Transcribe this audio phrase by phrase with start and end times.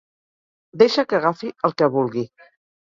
[0.83, 2.27] Deixa que agafi el que vulgui.